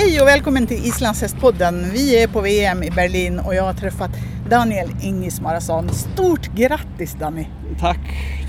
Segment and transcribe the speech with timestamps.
[0.00, 1.90] Hej och välkommen till Islandshästpodden.
[1.92, 4.10] Vi är på VM i Berlin och jag har träffat
[4.50, 5.88] Daniel Ingismarason.
[5.88, 7.46] Stort grattis Danny!
[7.80, 7.98] Tack,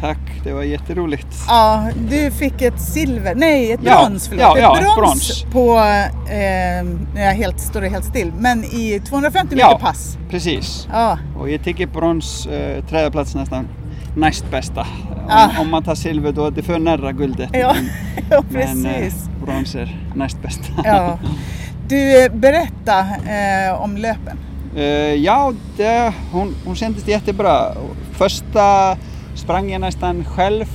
[0.01, 0.17] tack.
[0.43, 1.27] Det var jätteroligt.
[1.47, 4.41] Ja, du fick ett silver, nej ett Ja, brons, förlåt.
[4.45, 5.45] ja, ja, ett brons, brons.
[5.53, 5.77] på,
[6.31, 9.79] eh, jag helt, står helt still, men i 250 meter Ja.
[9.81, 10.17] pass.
[10.29, 10.87] Precis.
[10.91, 13.67] Ja, Och jag tycker brons, eh, tredje plats nästan
[14.15, 14.81] näst bästa.
[14.81, 15.49] Om, Ah.
[15.61, 17.49] om man tar silver då är det för nära guldet.
[17.53, 17.75] ja,
[18.29, 19.28] ja Men eh, precis.
[19.45, 20.63] Brons är näst bästa.
[20.83, 21.19] Ja.
[21.87, 24.37] Du, eh, berätta eh, om löpen.
[24.75, 27.73] Eh, ja, det, hon, hon kändes jättebra.
[28.11, 28.97] Första
[29.35, 30.65] sprang jag nästan själv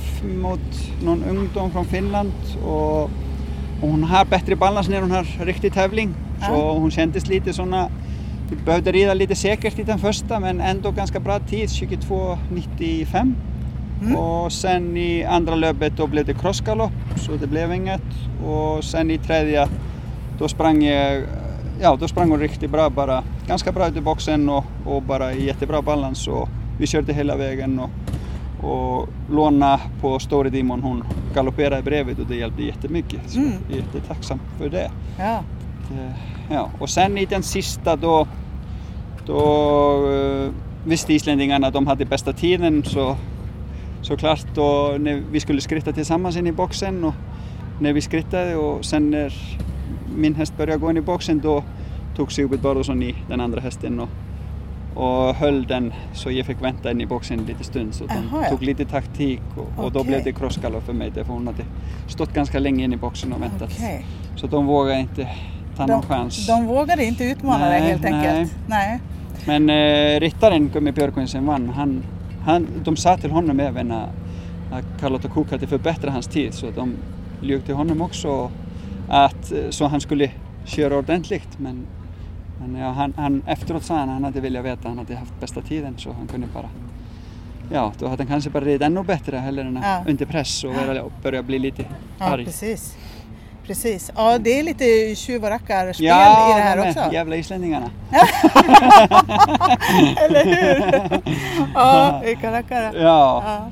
[0.41, 0.59] mot
[1.03, 2.31] någon ungdom från Finland
[2.65, 3.09] och, och
[3.81, 6.13] hon har bättre balans när hon har riktig tävling.
[6.39, 6.71] Så Ja.
[6.71, 7.89] hon kändes lite såna,
[8.49, 13.33] vi behövde rida lite säkert i den första men ändå ganska bra tid, 22.95.
[14.01, 14.15] Mm.
[14.15, 18.01] Och sen i andra löpet då blev det crossgalopp så det blev inget.
[18.45, 19.67] Och sen i tredje
[20.39, 21.23] då sprang jag,
[21.81, 23.23] ja då sprang hon riktigt bra bara.
[23.47, 27.35] Ganska bra ut i boxen och, och bara i jättebra balans och vi körde hela
[27.35, 27.89] vägen och,
[28.69, 33.19] och Låna på Story Demon hon galopperade bredvid och det hjälpte jättemycket.
[33.27, 33.51] Så Mm.
[33.69, 34.91] jag är jättetacksam för det.
[35.17, 35.39] Ja.
[35.89, 36.13] Det-
[36.49, 38.27] Ja, och sen i den sista då,
[39.25, 39.39] då
[40.11, 40.51] eh,
[40.85, 43.15] visste islänningarna att de hade bästa tiden så
[44.05, 47.13] såklart då när vi skulle skritta tillsammans in i boxen och
[47.79, 49.33] när vi skrittade och sen när
[50.17, 51.63] min häst började gå in i boxen då
[52.15, 54.09] tog Sigbert Barosson i den andra hästen och,
[54.95, 58.49] och höll den så jag fick vänta in i boxen en liten stund så de
[58.49, 61.63] tog lite taktik och, och då blev det crossgalopp för mig därför hon hade
[62.07, 63.69] stått ganska länge in i boxen och väntat.
[63.79, 64.05] Okej.
[64.35, 65.27] Så de vågade inte
[65.77, 66.47] ta någon De, chans.
[66.47, 68.55] de vågade inte utmana dig Nej, helt enkelt.
[68.67, 68.99] Nej.
[69.47, 72.03] Men eh, ryttaren Gummi Björkvin som vann, han,
[72.45, 74.09] han, de sa till honom även att,
[74.99, 76.93] Carlotta Cook hade förbättrat hans tid så de
[77.41, 78.51] ljög till honom också
[79.09, 80.31] att eh, så han skulle
[80.65, 81.59] köra ordentligt.
[81.59, 81.85] Men,
[82.59, 85.15] men ja, han, han, efteråt sa han att han hade velat veta att han hade
[85.15, 86.69] haft bästa tiden så han kunde bara
[87.73, 90.03] Ja, då hade han kanske bara ridit ännu bättre heller än Ja.
[90.07, 91.85] under press och börja, börja bli lite
[92.19, 92.45] Ja, arg.
[92.45, 92.97] precis.
[93.67, 94.11] Precis.
[94.15, 97.13] Ja, det är lite tjuv och rackarspel Ja, i det här också.
[97.13, 97.89] jävla islänningarna.
[100.17, 101.21] Eller hur?
[101.75, 102.91] ja, vilka rackare.
[102.95, 103.43] Ja.
[103.45, 103.67] Ja.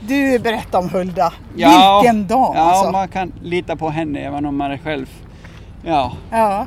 [0.00, 1.32] Du, berätta om Hulda.
[1.56, 2.92] Ja, Vilken dam Ja, alltså.
[2.92, 5.06] man kan lita på henne även om man är själv.
[5.84, 6.66] Ja, Ja,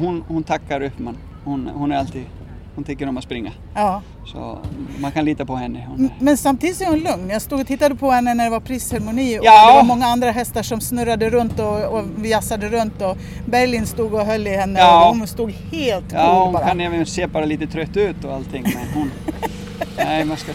[0.00, 1.16] hon, hon tackar upp man.
[1.44, 2.24] Hon, hon är alltid,
[2.78, 3.52] hon tycker om att springa.
[3.74, 4.02] ja.
[4.26, 4.58] Så
[4.98, 5.86] man kan lita på henne.
[5.88, 7.30] Hon Men samtidigt är hon lugn.
[7.30, 9.68] Jag stod och tittade på henne när det var prisceremoni och Ja.
[9.70, 14.14] det var många andra hästar som snurrade runt och, och jassade runt och Berlin stod
[14.14, 15.08] och höll i henne Ja.
[15.10, 16.66] och hon stod helt cool ja, hon bara.
[16.68, 19.10] kan även se bara lite trött ut och allting men hon,
[19.96, 20.52] nej, man ska,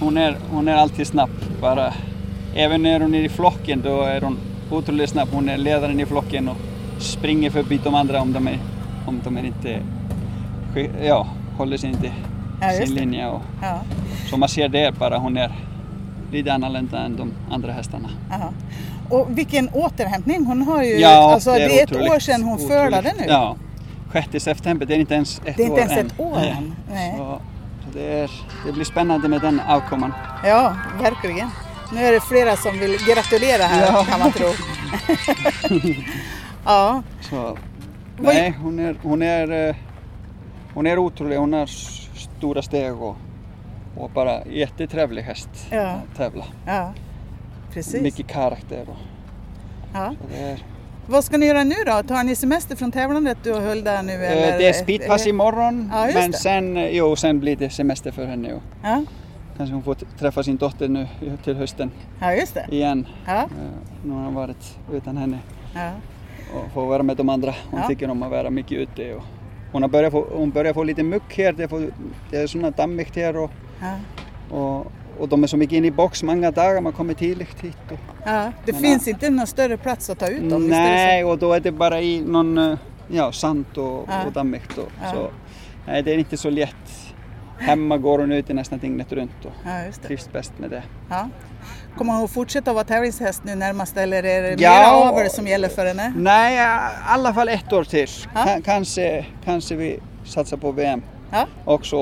[0.00, 1.30] hon, är, hon är alltid snabb.
[1.60, 1.92] Bara,
[2.54, 4.38] även när hon är i flocken då är hon
[4.70, 5.28] otroligt snabb.
[5.32, 6.56] Hon är ledaren i flocken och
[6.98, 8.58] springer förbi de andra om de, är,
[9.06, 9.80] om de är inte
[11.04, 11.26] ja,
[11.56, 12.12] håller sig inte
[12.60, 13.00] Ja, sin det.
[13.00, 13.26] linje.
[13.28, 13.80] Och, Ja,
[14.30, 15.52] Så man ser där bara hon är
[16.32, 18.08] lite annorlunda än de andra hästarna.
[18.32, 18.52] aha.
[19.10, 20.44] Och vilken återhämtning.
[20.46, 23.24] Hon har ju, Ja, alltså, det är, ett otroligt, år sedan hon förlade nu.
[23.28, 23.56] Ja,
[24.12, 26.06] 6 september, det är inte ens ett Det är inte år ens än.
[26.06, 26.74] ett år än.
[26.92, 27.14] Nej.
[27.18, 27.40] Så,
[27.84, 28.30] så det, är,
[28.66, 30.12] det blir spännande med den avkomman.
[30.44, 31.48] Ja, verkligen.
[31.92, 34.04] Nu är det flera som vill gratulera här Ja.
[34.04, 34.46] kan man tro.
[36.64, 37.56] ja, Så,
[38.18, 39.74] nej, hon är, hon, är, eh,
[40.74, 41.36] hon är otrolig.
[41.36, 43.16] Hon har stora steg och,
[43.96, 45.82] och bara jättetrevlig häst Ja.
[45.86, 46.44] att tävla.
[46.66, 46.92] ja.
[47.72, 48.02] Precis.
[48.02, 48.84] Mycket karaktär.
[48.88, 48.96] Och,
[49.94, 50.14] Ja.
[50.38, 50.58] är,
[51.06, 52.02] Vad ska ni göra nu då?
[52.08, 54.12] Tar ni semester från tävlandet du höll där nu?
[54.12, 54.58] eh, Eller?
[54.58, 56.36] det är speedpass imorgon Ja, men det.
[56.36, 58.52] sen, jo, sen blir det semester för henne.
[58.52, 59.02] Och Ja,
[59.56, 61.08] kanske hon får träffa sin dotter nu
[61.44, 61.90] till hösten
[62.20, 62.66] ja just det.
[62.70, 63.06] igen.
[63.26, 63.48] Ja, Eh,
[64.04, 65.38] Nu har hon varit utan henne.
[65.74, 65.90] ja.
[66.54, 67.54] och få vara med de andra.
[67.70, 67.88] Hon Ja.
[67.88, 69.14] tycker om att vara mycket ute.
[69.14, 69.22] Och
[69.74, 71.52] hon, har börjat få, hon börjar få lite muck här.
[71.52, 71.90] Det, får,
[72.30, 73.50] det är sådana dammigt här och,
[73.80, 73.96] ja.
[74.56, 74.86] och,
[75.18, 76.80] och de är så mycket inne i box många dagar.
[76.80, 77.76] Man kommer tidigt hit.
[77.90, 78.52] Och, ja.
[78.64, 81.60] Det Men, finns inte någon större plats att ta ut dem, nej, och då är
[81.60, 82.78] det bara i någon eh,
[83.08, 84.24] ja, sand och, Ja.
[84.26, 84.78] och dammigt.
[84.78, 85.12] Och, Ja.
[85.12, 85.30] så,
[85.86, 86.76] nej, det är inte så lätt.
[87.58, 89.52] Hemma går hon ute nästan dygnet runt och?
[89.64, 90.82] Ja, trivs bäst med det.
[91.10, 91.28] Ja.
[91.96, 94.70] Kommer hon att fortsätta vara tävlingshäst nu närmast eller är det Ja.
[94.70, 96.12] mera avel som gäller för henne?
[96.16, 98.08] Nej, i alla fall ett år till.
[98.34, 98.58] Ja.
[98.64, 101.96] Kanske, kanske vi satsar på VM Ja, också.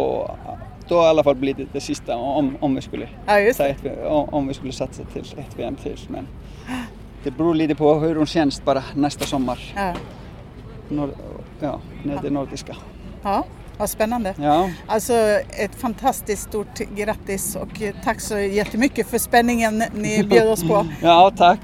[0.89, 4.29] Då i alla fall blir det det sista om, om, vi skulle, ja ett, om,
[4.29, 5.99] om vi skulle satsa till ett VM till.
[6.09, 6.27] Men
[7.25, 9.73] det beror lite på hur hon känns bara nästa sommar.
[9.77, 9.93] Ja.
[10.89, 11.15] Nor-
[11.61, 12.77] ja, när det nordiska.
[13.23, 13.45] ja,
[13.79, 14.35] vad spännande.
[14.39, 15.13] Ja, Alltså
[15.59, 20.87] ett fantastiskt stort grattis och tack så jättemycket för spänningen ni bjöd oss på.
[21.03, 21.61] ja tack.